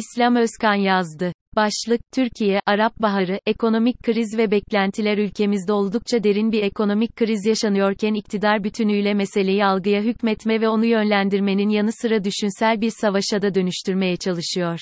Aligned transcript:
İslam 0.00 0.36
Özkan 0.36 0.74
yazdı. 0.74 1.32
Başlık, 1.56 2.00
Türkiye, 2.12 2.60
Arap 2.66 2.92
Baharı, 3.02 3.40
ekonomik 3.46 4.02
kriz 4.02 4.38
ve 4.38 4.50
beklentiler 4.50 5.18
ülkemizde 5.18 5.72
oldukça 5.72 6.24
derin 6.24 6.52
bir 6.52 6.62
ekonomik 6.62 7.16
kriz 7.16 7.46
yaşanıyorken 7.46 8.14
iktidar 8.14 8.64
bütünüyle 8.64 9.14
meseleyi 9.14 9.64
algıya 9.64 10.02
hükmetme 10.02 10.60
ve 10.60 10.68
onu 10.68 10.84
yönlendirmenin 10.84 11.68
yanı 11.68 11.92
sıra 11.92 12.24
düşünsel 12.24 12.80
bir 12.80 12.92
savaşa 13.00 13.42
da 13.42 13.54
dönüştürmeye 13.54 14.16
çalışıyor. 14.16 14.80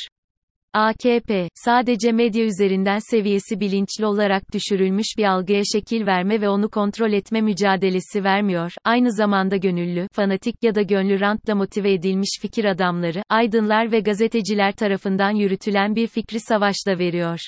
AKP, 0.78 1.48
sadece 1.54 2.12
medya 2.12 2.44
üzerinden 2.44 2.98
seviyesi 3.10 3.60
bilinçli 3.60 4.06
olarak 4.06 4.52
düşürülmüş 4.52 5.06
bir 5.18 5.24
algıya 5.24 5.62
şekil 5.72 6.06
verme 6.06 6.40
ve 6.40 6.48
onu 6.48 6.68
kontrol 6.68 7.12
etme 7.12 7.40
mücadelesi 7.40 8.24
vermiyor, 8.24 8.72
aynı 8.84 9.12
zamanda 9.12 9.56
gönüllü, 9.56 10.06
fanatik 10.12 10.54
ya 10.62 10.74
da 10.74 10.82
gönlü 10.82 11.20
rantla 11.20 11.54
motive 11.54 11.92
edilmiş 11.92 12.38
fikir 12.40 12.64
adamları, 12.64 13.22
aydınlar 13.28 13.92
ve 13.92 14.00
gazeteciler 14.00 14.72
tarafından 14.72 15.30
yürütülen 15.30 15.96
bir 15.96 16.06
fikri 16.06 16.40
savaşla 16.40 16.98
veriyor. 16.98 17.38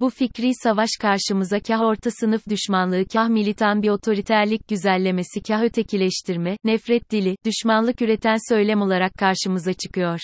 Bu 0.00 0.10
fikri 0.10 0.50
savaş 0.62 0.90
karşımıza 1.00 1.60
kah 1.60 1.80
orta 1.80 2.10
sınıf 2.10 2.48
düşmanlığı 2.48 3.04
kah 3.12 3.28
militan 3.28 3.82
bir 3.82 3.88
otoriterlik 3.88 4.68
güzellemesi 4.68 5.42
kah 5.42 5.62
ötekileştirme, 5.62 6.56
nefret 6.64 7.10
dili, 7.10 7.36
düşmanlık 7.44 8.02
üreten 8.02 8.36
söylem 8.48 8.82
olarak 8.82 9.14
karşımıza 9.14 9.72
çıkıyor. 9.72 10.20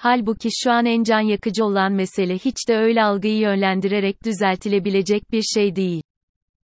Halbuki 0.00 0.48
şu 0.52 0.70
an 0.70 0.86
en 0.86 1.02
can 1.02 1.20
yakıcı 1.20 1.64
olan 1.64 1.92
mesele 1.92 2.34
hiç 2.34 2.68
de 2.68 2.76
öyle 2.76 3.02
algıyı 3.02 3.38
yönlendirerek 3.38 4.24
düzeltilebilecek 4.24 5.32
bir 5.32 5.42
şey 5.42 5.76
değil. 5.76 6.02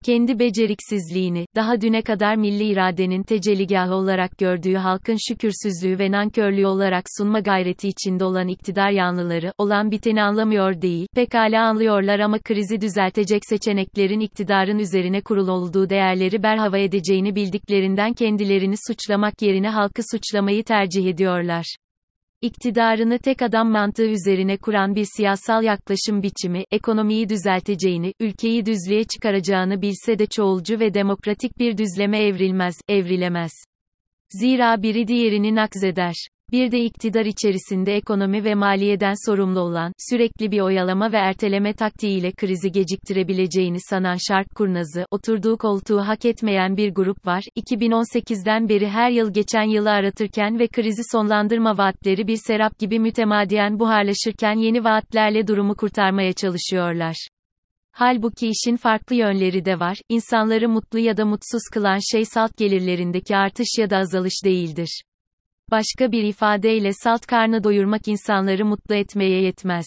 Kendi 0.06 0.40
beceriksizliğini, 0.40 1.46
daha 1.56 1.82
düne 1.82 2.02
kadar 2.02 2.36
milli 2.36 2.64
iradenin 2.64 3.24
tecelligahı 3.24 3.96
olarak 3.96 4.38
gördüğü 4.38 4.76
halkın 4.76 5.18
şükürsüzlüğü 5.28 6.00
ve 6.00 6.12
nankörlüğü 6.12 6.68
olarak 6.68 7.04
sunma 7.18 7.40
gayreti 7.40 7.88
içinde 7.88 8.26
olan 8.26 8.48
iktidar 8.48 8.92
yanlıları, 8.92 9.54
olan 9.58 9.92
biteni 9.92 10.24
anlamıyor 10.24 10.82
değil, 10.82 11.08
pekala 11.16 11.64
anlıyorlar 11.64 12.20
ama 12.20 12.40
krizi 12.40 12.82
düzeltecek 12.82 13.42
seçeneklerin 13.50 14.20
iktidarın 14.20 14.80
üzerine 14.80 15.22
kurul 15.22 15.48
olduğu 15.48 15.90
değerleri 15.90 16.44
berhava 16.44 16.78
edeceğini 16.78 17.36
bildiklerinden 17.36 18.14
kendilerini 18.14 18.76
suçlamak 18.88 19.42
yerine 19.42 19.70
halkı 19.70 20.02
suçlamayı 20.12 20.64
tercih 20.64 21.06
ediyorlar. 21.06 21.76
İktidarını 22.44 23.20
tek 23.20 23.42
adam 23.42 23.72
mantığı 23.72 24.06
üzerine 24.06 24.58
kuran 24.58 24.96
bir 24.96 25.08
siyasal 25.18 25.64
yaklaşım 25.64 26.24
biçimi, 26.24 26.64
ekonomiyi 26.72 27.30
düzelteceğini, 27.30 28.14
ülkeyi 28.20 28.66
düzlüğe 28.66 29.04
çıkaracağını 29.04 29.82
bilse 29.82 30.20
de 30.20 30.26
çoğulcu 30.26 30.80
ve 30.80 30.94
demokratik 30.94 31.60
bir 31.60 31.78
düzleme 31.78 32.24
evrilmez, 32.24 32.76
evrilemez. 32.90 33.52
Zira 34.30 34.82
biri 34.82 35.08
diğerini 35.08 35.56
nakzeder. 35.56 36.16
Bir 36.54 36.72
de 36.72 36.80
iktidar 36.80 37.26
içerisinde 37.26 37.96
ekonomi 37.96 38.44
ve 38.44 38.56
maliyeden 38.56 39.14
sorumlu 39.26 39.60
olan, 39.60 39.94
sürekli 40.10 40.52
bir 40.52 40.60
oyalama 40.60 41.12
ve 41.12 41.18
erteleme 41.18 41.74
taktiğiyle 41.74 42.32
krizi 42.32 42.72
geciktirebileceğini 42.72 43.78
sanan 43.90 44.18
şark 44.28 44.56
kurnazı, 44.56 45.06
oturduğu 45.12 45.58
koltuğu 45.58 46.00
hak 46.00 46.26
etmeyen 46.26 46.78
bir 46.78 46.94
grup 46.94 47.26
var, 47.26 47.44
2018'den 47.58 48.70
beri 48.70 48.88
her 48.88 49.12
yıl 49.12 49.34
geçen 49.34 49.64
yılı 49.64 49.92
aratırken 49.92 50.60
ve 50.60 50.68
krizi 50.68 51.02
sonlandırma 51.12 51.78
vaatleri 51.78 52.28
bir 52.28 52.40
serap 52.48 52.80
gibi 52.80 53.00
mütemadiyen 53.00 53.80
buharlaşırken 53.80 54.56
yeni 54.56 54.84
vaatlerle 54.84 55.48
durumu 55.48 55.76
kurtarmaya 55.76 56.34
çalışıyorlar. 56.34 57.28
Halbuki 57.92 58.48
işin 58.48 58.76
farklı 58.76 59.16
yönleri 59.16 59.66
de 59.66 59.80
var, 59.80 59.98
insanları 60.10 60.70
mutlu 60.70 61.00
ya 61.00 61.18
da 61.18 61.26
mutsuz 61.26 61.64
kılan 61.74 62.00
şey 62.12 62.26
salt 62.26 62.58
gelirlerindeki 62.58 63.36
artış 63.36 63.68
ya 63.80 63.90
da 63.90 63.98
azalış 63.98 64.46
değildir. 64.46 65.04
Başka 65.74 66.12
bir 66.12 66.24
ifadeyle 66.24 66.94
salt 66.94 67.26
karnı 67.26 67.64
doyurmak 67.64 68.08
insanları 68.08 68.66
mutlu 68.66 68.96
etmeye 68.96 69.42
yetmez. 69.42 69.86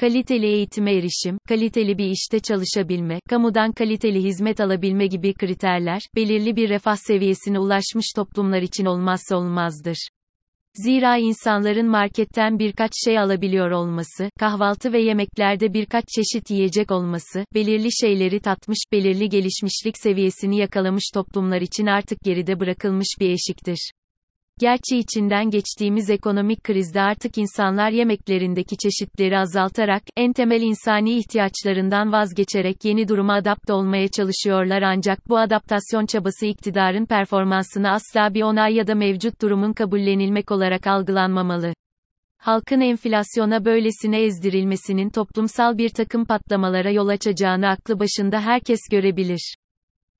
Kaliteli 0.00 0.46
eğitime 0.46 0.94
erişim, 0.94 1.38
kaliteli 1.48 1.98
bir 1.98 2.10
işte 2.10 2.40
çalışabilme, 2.40 3.20
kamudan 3.28 3.72
kaliteli 3.72 4.22
hizmet 4.22 4.60
alabilme 4.60 5.06
gibi 5.06 5.34
kriterler, 5.34 6.00
belirli 6.14 6.56
bir 6.56 6.68
refah 6.68 6.96
seviyesine 6.96 7.58
ulaşmış 7.58 8.06
toplumlar 8.16 8.62
için 8.62 8.84
olmazsa 8.84 9.36
olmazdır. 9.36 10.08
Zira 10.74 11.16
insanların 11.16 11.86
marketten 11.86 12.58
birkaç 12.58 12.90
şey 13.04 13.18
alabiliyor 13.18 13.70
olması, 13.70 14.30
kahvaltı 14.38 14.92
ve 14.92 15.02
yemeklerde 15.02 15.74
birkaç 15.74 16.04
çeşit 16.08 16.50
yiyecek 16.50 16.90
olması, 16.90 17.44
belirli 17.54 17.88
şeyleri 17.92 18.40
tatmış, 18.40 18.78
belirli 18.92 19.28
gelişmişlik 19.28 19.98
seviyesini 19.98 20.56
yakalamış 20.56 21.04
toplumlar 21.14 21.60
için 21.60 21.86
artık 21.86 22.18
geride 22.24 22.60
bırakılmış 22.60 23.08
bir 23.20 23.30
eşiktir. 23.30 23.90
Gerçi 24.60 24.98
içinden 24.98 25.50
geçtiğimiz 25.50 26.10
ekonomik 26.10 26.64
krizde 26.64 27.00
artık 27.00 27.38
insanlar 27.38 27.90
yemeklerindeki 27.90 28.76
çeşitleri 28.76 29.38
azaltarak, 29.38 30.02
en 30.16 30.32
temel 30.32 30.62
insani 30.62 31.18
ihtiyaçlarından 31.18 32.12
vazgeçerek 32.12 32.84
yeni 32.84 33.08
duruma 33.08 33.34
adapte 33.34 33.72
olmaya 33.72 34.08
çalışıyorlar 34.08 34.82
ancak 34.82 35.28
bu 35.28 35.38
adaptasyon 35.38 36.06
çabası 36.06 36.46
iktidarın 36.46 37.06
performansını 37.06 37.90
asla 37.90 38.34
bir 38.34 38.42
onay 38.42 38.74
ya 38.74 38.86
da 38.86 38.94
mevcut 38.94 39.42
durumun 39.42 39.72
kabullenilmek 39.72 40.52
olarak 40.52 40.86
algılanmamalı. 40.86 41.74
Halkın 42.38 42.80
enflasyona 42.80 43.64
böylesine 43.64 44.22
ezdirilmesinin 44.22 45.10
toplumsal 45.10 45.78
bir 45.78 45.88
takım 45.88 46.24
patlamalara 46.24 46.90
yol 46.90 47.08
açacağını 47.08 47.68
aklı 47.68 48.00
başında 48.00 48.40
herkes 48.40 48.80
görebilir. 48.90 49.56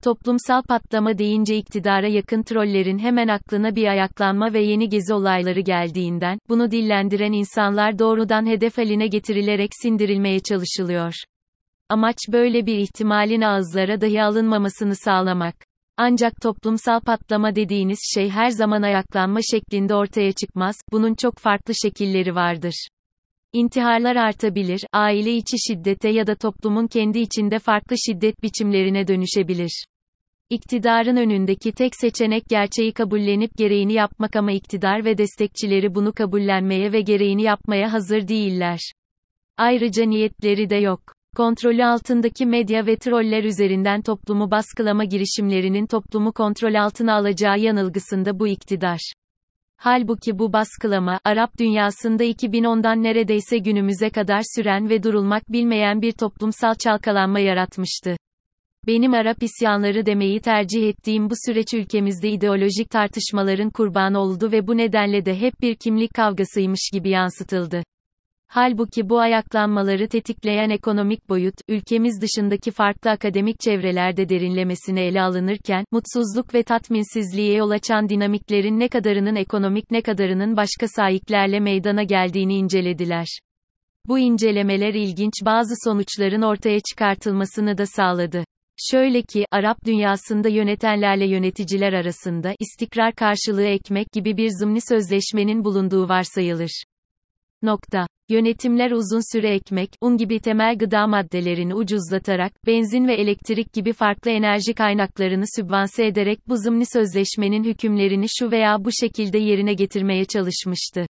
Toplumsal 0.04 0.62
patlama 0.62 1.18
deyince 1.18 1.56
iktidara 1.56 2.08
yakın 2.08 2.42
trollerin 2.42 2.98
hemen 2.98 3.28
aklına 3.28 3.76
bir 3.76 3.86
ayaklanma 3.86 4.52
ve 4.52 4.60
yeni 4.60 4.88
gezi 4.88 5.14
olayları 5.14 5.60
geldiğinden, 5.60 6.38
bunu 6.48 6.70
dillendiren 6.70 7.32
insanlar 7.32 7.98
doğrudan 7.98 8.46
hedef 8.46 8.78
haline 8.78 9.06
getirilerek 9.06 9.70
sindirilmeye 9.82 10.40
çalışılıyor. 10.40 11.14
Amaç 11.88 12.16
böyle 12.32 12.66
bir 12.66 12.78
ihtimalin 12.78 13.40
ağızlara 13.40 14.00
dahi 14.00 14.22
alınmamasını 14.22 14.96
sağlamak. 14.96 15.54
Ancak 15.96 16.32
toplumsal 16.42 17.00
patlama 17.00 17.54
dediğiniz 17.54 17.98
şey 18.14 18.30
her 18.30 18.50
zaman 18.50 18.82
ayaklanma 18.82 19.40
şeklinde 19.50 19.94
ortaya 19.94 20.32
çıkmaz, 20.32 20.76
bunun 20.92 21.14
çok 21.14 21.38
farklı 21.38 21.74
şekilleri 21.82 22.34
vardır. 22.34 22.88
İntiharlar 23.52 24.16
artabilir, 24.16 24.80
aile 24.92 25.36
içi 25.36 25.56
şiddete 25.68 26.08
ya 26.08 26.26
da 26.26 26.34
toplumun 26.34 26.86
kendi 26.86 27.18
içinde 27.18 27.58
farklı 27.58 27.96
şiddet 28.06 28.42
biçimlerine 28.42 29.08
dönüşebilir. 29.08 29.84
İktidarın 30.50 31.16
önündeki 31.16 31.72
tek 31.72 31.96
seçenek 31.96 32.42
gerçeği 32.48 32.92
kabullenip 32.92 33.50
gereğini 33.56 33.92
yapmak 33.92 34.36
ama 34.36 34.52
iktidar 34.52 35.04
ve 35.04 35.18
destekçileri 35.18 35.94
bunu 35.94 36.12
kabullenmeye 36.12 36.92
ve 36.92 37.00
gereğini 37.00 37.42
yapmaya 37.42 37.92
hazır 37.92 38.28
değiller. 38.28 38.80
Ayrıca 39.56 40.04
niyetleri 40.04 40.70
de 40.70 40.76
yok. 40.76 41.00
Kontrolü 41.36 41.84
altındaki 41.84 42.46
medya 42.46 42.86
ve 42.86 42.96
troller 42.96 43.44
üzerinden 43.44 44.02
toplumu 44.02 44.50
baskılama 44.50 45.04
girişimlerinin 45.04 45.86
toplumu 45.86 46.32
kontrol 46.32 46.74
altına 46.74 47.14
alacağı 47.14 47.58
yanılgısında 47.58 48.38
bu 48.38 48.48
iktidar. 48.48 49.12
Halbuki 49.78 50.38
bu 50.38 50.52
baskılama, 50.52 51.20
Arap 51.24 51.58
dünyasında 51.58 52.24
2010'dan 52.24 53.02
neredeyse 53.02 53.58
günümüze 53.58 54.10
kadar 54.10 54.42
süren 54.56 54.88
ve 54.88 55.02
durulmak 55.02 55.52
bilmeyen 55.52 56.02
bir 56.02 56.12
toplumsal 56.12 56.74
çalkalanma 56.74 57.40
yaratmıştı. 57.40 58.16
Benim 58.86 59.14
Arap 59.14 59.42
isyanları 59.42 60.06
demeyi 60.06 60.40
tercih 60.40 60.88
ettiğim 60.88 61.30
bu 61.30 61.34
süreç 61.46 61.74
ülkemizde 61.74 62.28
ideolojik 62.28 62.90
tartışmaların 62.90 63.70
kurbanı 63.70 64.18
oldu 64.18 64.52
ve 64.52 64.66
bu 64.66 64.76
nedenle 64.76 65.24
de 65.24 65.40
hep 65.40 65.60
bir 65.60 65.74
kimlik 65.74 66.14
kavgasıymış 66.14 66.90
gibi 66.92 67.10
yansıtıldı. 67.10 67.82
Halbuki 68.48 69.08
bu 69.08 69.20
ayaklanmaları 69.20 70.08
tetikleyen 70.08 70.70
ekonomik 70.70 71.28
boyut, 71.28 71.54
ülkemiz 71.68 72.20
dışındaki 72.22 72.70
farklı 72.70 73.10
akademik 73.10 73.60
çevrelerde 73.60 74.28
derinlemesine 74.28 75.06
ele 75.06 75.22
alınırken, 75.22 75.84
mutsuzluk 75.92 76.54
ve 76.54 76.62
tatminsizliğe 76.62 77.54
yol 77.54 77.70
açan 77.70 78.08
dinamiklerin 78.08 78.80
ne 78.80 78.88
kadarının 78.88 79.36
ekonomik 79.36 79.90
ne 79.90 80.02
kadarının 80.02 80.56
başka 80.56 80.88
sahiplerle 80.88 81.60
meydana 81.60 82.02
geldiğini 82.02 82.54
incelediler. 82.54 83.26
Bu 84.08 84.18
incelemeler 84.18 84.94
ilginç 84.94 85.32
bazı 85.44 85.74
sonuçların 85.84 86.42
ortaya 86.42 86.80
çıkartılmasını 86.80 87.78
da 87.78 87.86
sağladı. 87.86 88.44
Şöyle 88.90 89.22
ki, 89.22 89.46
Arap 89.50 89.84
dünyasında 89.86 90.48
yönetenlerle 90.48 91.26
yöneticiler 91.26 91.92
arasında 91.92 92.54
istikrar 92.58 93.14
karşılığı 93.14 93.66
ekmek 93.66 94.12
gibi 94.12 94.36
bir 94.36 94.50
zımni 94.60 94.80
sözleşmenin 94.88 95.64
bulunduğu 95.64 96.08
varsayılır. 96.08 96.84
Nokta. 97.66 98.06
Yönetimler 98.28 98.90
uzun 98.90 99.36
süre 99.36 99.54
ekmek, 99.54 99.90
un 100.00 100.16
gibi 100.16 100.40
temel 100.40 100.78
gıda 100.78 101.06
maddelerini 101.06 101.74
ucuzlatarak, 101.74 102.52
benzin 102.66 103.08
ve 103.08 103.14
elektrik 103.14 103.72
gibi 103.72 103.92
farklı 103.92 104.30
enerji 104.30 104.74
kaynaklarını 104.74 105.44
sübvanse 105.56 106.06
ederek 106.06 106.38
bu 106.48 106.56
zımni 106.56 106.84
sözleşmenin 106.92 107.64
hükümlerini 107.64 108.26
şu 108.38 108.50
veya 108.50 108.84
bu 108.84 108.90
şekilde 109.00 109.38
yerine 109.38 109.74
getirmeye 109.74 110.24
çalışmıştı. 110.24 111.06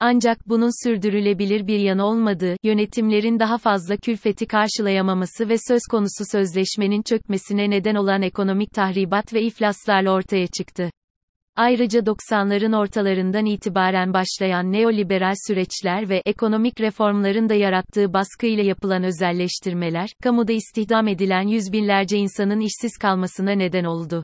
Ancak 0.00 0.48
bunun 0.48 0.84
sürdürülebilir 0.84 1.66
bir 1.66 1.78
yanı 1.78 2.04
olmadığı, 2.06 2.56
yönetimlerin 2.62 3.38
daha 3.38 3.58
fazla 3.58 3.96
külfeti 3.96 4.46
karşılayamaması 4.46 5.48
ve 5.48 5.56
söz 5.68 5.82
konusu 5.90 6.24
sözleşmenin 6.32 7.02
çökmesine 7.02 7.70
neden 7.70 7.94
olan 7.94 8.22
ekonomik 8.22 8.72
tahribat 8.72 9.34
ve 9.34 9.42
iflaslarla 9.42 10.10
ortaya 10.10 10.46
çıktı. 10.46 10.90
Ayrıca 11.56 12.00
90'ların 12.00 12.76
ortalarından 12.76 13.46
itibaren 13.46 14.12
başlayan 14.14 14.72
neoliberal 14.72 15.34
süreçler 15.46 16.08
ve 16.08 16.22
ekonomik 16.26 16.80
reformların 16.80 17.48
da 17.48 17.54
yarattığı 17.54 18.12
baskıyla 18.12 18.64
yapılan 18.64 19.04
özelleştirmeler, 19.04 20.08
kamuda 20.22 20.52
istihdam 20.52 21.08
edilen 21.08 21.48
yüz 21.48 21.72
binlerce 21.72 22.16
insanın 22.16 22.60
işsiz 22.60 22.98
kalmasına 22.98 23.50
neden 23.50 23.84
oldu. 23.84 24.22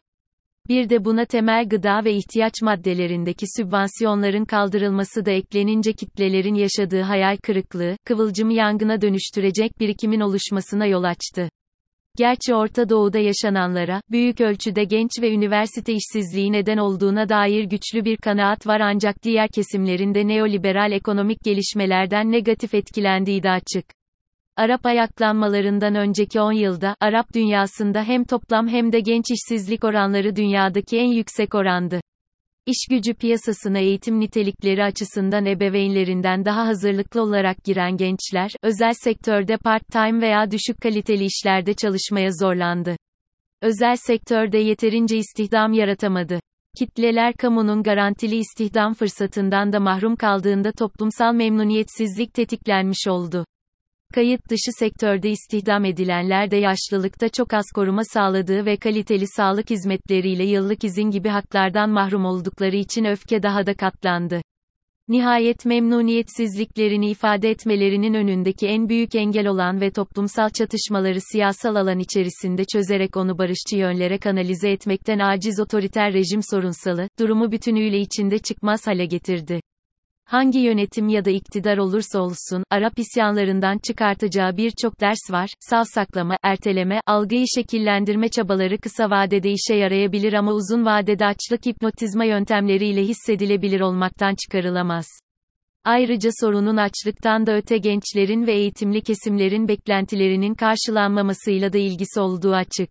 Bir 0.68 0.90
de 0.90 1.04
buna 1.04 1.24
temel 1.24 1.68
gıda 1.68 2.04
ve 2.04 2.12
ihtiyaç 2.12 2.62
maddelerindeki 2.62 3.46
sübvansiyonların 3.56 4.44
kaldırılması 4.44 5.26
da 5.26 5.30
eklenince 5.30 5.92
kitlelerin 5.92 6.54
yaşadığı 6.54 7.02
hayal 7.02 7.36
kırıklığı, 7.36 7.96
kıvılcımı 8.04 8.52
yangına 8.52 9.00
dönüştürecek 9.00 9.80
birikimin 9.80 10.20
oluşmasına 10.20 10.86
yol 10.86 11.02
açtı. 11.02 11.48
Gerçi 12.20 12.54
Orta 12.54 12.88
Doğu'da 12.88 13.18
yaşananlara, 13.18 14.00
büyük 14.10 14.40
ölçüde 14.40 14.84
genç 14.84 15.10
ve 15.22 15.32
üniversite 15.32 15.92
işsizliği 15.92 16.52
neden 16.52 16.76
olduğuna 16.76 17.28
dair 17.28 17.64
güçlü 17.64 18.04
bir 18.04 18.16
kanaat 18.16 18.66
var 18.66 18.80
ancak 18.80 19.22
diğer 19.22 19.48
kesimlerinde 19.48 20.28
neoliberal 20.28 20.92
ekonomik 20.92 21.38
gelişmelerden 21.44 22.32
negatif 22.32 22.74
etkilendiği 22.74 23.42
de 23.42 23.50
açık. 23.50 23.84
Arap 24.56 24.86
ayaklanmalarından 24.86 25.94
önceki 25.94 26.40
10 26.40 26.52
yılda, 26.52 26.96
Arap 27.00 27.34
dünyasında 27.34 28.04
hem 28.04 28.24
toplam 28.24 28.68
hem 28.68 28.92
de 28.92 29.00
genç 29.00 29.24
işsizlik 29.30 29.84
oranları 29.84 30.36
dünyadaki 30.36 30.98
en 30.98 31.12
yüksek 31.12 31.54
orandı. 31.54 32.00
İş 32.66 32.86
gücü 32.90 33.14
piyasasına 33.14 33.78
eğitim 33.78 34.20
nitelikleri 34.20 34.84
açısından 34.84 35.46
ebeveynlerinden 35.46 36.44
daha 36.44 36.66
hazırlıklı 36.66 37.22
olarak 37.22 37.64
giren 37.64 37.96
gençler, 37.96 38.50
özel 38.62 38.92
sektörde 38.94 39.56
part-time 39.56 40.20
veya 40.20 40.50
düşük 40.50 40.80
kaliteli 40.82 41.24
işlerde 41.24 41.74
çalışmaya 41.74 42.30
zorlandı. 42.32 42.96
Özel 43.62 43.96
sektörde 43.96 44.58
yeterince 44.58 45.16
istihdam 45.16 45.72
yaratamadı. 45.72 46.40
Kitleler 46.78 47.34
kamunun 47.34 47.82
garantili 47.82 48.36
istihdam 48.36 48.94
fırsatından 48.94 49.72
da 49.72 49.80
mahrum 49.80 50.16
kaldığında 50.16 50.72
toplumsal 50.72 51.34
memnuniyetsizlik 51.34 52.34
tetiklenmiş 52.34 53.08
oldu. 53.08 53.44
Kayıt 54.14 54.50
dışı 54.50 54.72
sektörde 54.78 55.30
istihdam 55.30 55.84
edilenler 55.84 56.50
de 56.50 56.56
yaşlılıkta 56.56 57.28
çok 57.28 57.54
az 57.54 57.64
koruma 57.74 58.02
sağladığı 58.04 58.66
ve 58.66 58.76
kaliteli 58.76 59.24
sağlık 59.36 59.70
hizmetleriyle 59.70 60.44
yıllık 60.44 60.84
izin 60.84 61.10
gibi 61.10 61.28
haklardan 61.28 61.90
mahrum 61.90 62.24
oldukları 62.24 62.76
için 62.76 63.04
öfke 63.04 63.42
daha 63.42 63.66
da 63.66 63.74
katlandı. 63.74 64.40
Nihayet 65.08 65.66
memnuniyetsizliklerini 65.66 67.10
ifade 67.10 67.50
etmelerinin 67.50 68.14
önündeki 68.14 68.66
en 68.66 68.88
büyük 68.88 69.14
engel 69.14 69.46
olan 69.46 69.80
ve 69.80 69.90
toplumsal 69.90 70.50
çatışmaları 70.50 71.18
siyasal 71.32 71.74
alan 71.74 71.98
içerisinde 71.98 72.64
çözerek 72.64 73.16
onu 73.16 73.38
barışçı 73.38 73.76
yönlere 73.76 74.18
kanalize 74.18 74.70
etmekten 74.70 75.18
aciz 75.18 75.60
otoriter 75.60 76.12
rejim 76.12 76.40
sorunsalı, 76.50 77.08
durumu 77.18 77.52
bütünüyle 77.52 78.00
içinde 78.00 78.38
çıkmaz 78.38 78.86
hale 78.86 79.06
getirdi. 79.06 79.60
Hangi 80.30 80.58
yönetim 80.58 81.08
ya 81.08 81.24
da 81.24 81.30
iktidar 81.30 81.78
olursa 81.78 82.20
olsun, 82.20 82.64
Arap 82.70 82.98
isyanlarından 82.98 83.78
çıkartacağı 83.78 84.56
birçok 84.56 85.00
ders 85.00 85.30
var, 85.30 85.50
savsaklama, 85.60 86.36
erteleme, 86.42 87.00
algıyı 87.06 87.44
şekillendirme 87.54 88.28
çabaları 88.28 88.78
kısa 88.78 89.10
vadede 89.10 89.50
işe 89.50 89.74
yarayabilir 89.74 90.32
ama 90.32 90.52
uzun 90.52 90.86
vadede 90.86 91.26
açlık 91.26 91.66
hipnotizma 91.66 92.24
yöntemleriyle 92.24 93.02
hissedilebilir 93.02 93.80
olmaktan 93.80 94.34
çıkarılamaz. 94.34 95.06
Ayrıca 95.84 96.30
sorunun 96.40 96.76
açlıktan 96.76 97.46
da 97.46 97.56
öte 97.56 97.78
gençlerin 97.78 98.46
ve 98.46 98.52
eğitimli 98.52 99.00
kesimlerin 99.00 99.68
beklentilerinin 99.68 100.54
karşılanmamasıyla 100.54 101.72
da 101.72 101.78
ilgisi 101.78 102.20
olduğu 102.20 102.54
açık. 102.54 102.90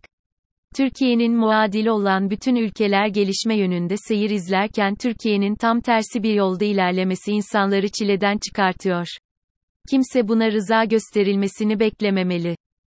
Türkiye'nin 0.75 1.35
muadili 1.35 1.91
olan 1.91 2.29
bütün 2.29 2.55
ülkeler 2.55 3.07
gelişme 3.07 3.57
yönünde 3.57 3.95
seyir 3.97 4.29
izlerken 4.29 4.95
Türkiye'nin 4.95 5.55
tam 5.55 5.81
tersi 5.81 6.23
bir 6.23 6.33
yolda 6.33 6.65
ilerlemesi 6.65 7.31
insanları 7.31 7.89
çileden 7.89 8.37
çıkartıyor. 8.37 9.07
Kimse 9.89 10.27
buna 10.27 10.51
rıza 10.51 10.83
gösterilmesini 10.83 11.79
beklememeli. 11.79 12.55